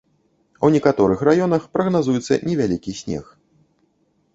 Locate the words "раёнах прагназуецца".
1.29-2.41